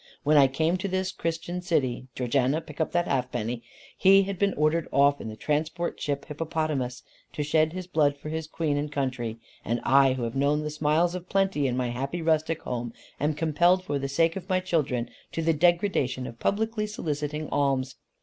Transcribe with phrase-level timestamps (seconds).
[0.23, 3.61] When I came to this Christian city Georgiana, pick up that halfpenny
[3.95, 8.29] he had been ordered off in the transport ship Hippopotamus, to shed his blood for
[8.29, 11.89] his Queen and country; and I who have known the smiles of plenty in my
[11.89, 16.25] happy rustic home, I am compelled for the sake of my children to the degradation
[16.25, 17.97] of publicly soliciting alms.